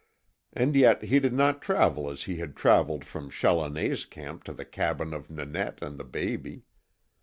[0.51, 4.65] And yet he did not travel as he had travelled from Challoner's camp to the
[4.65, 6.63] cabin of Nanette and the baby.